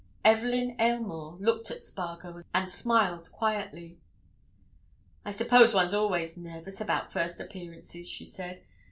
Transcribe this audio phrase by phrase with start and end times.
[0.25, 3.99] Evelyn Aylmore looked at Spargo, and smiled quietly.
[5.23, 8.63] "I suppose one's always nervous about first appearances," she said.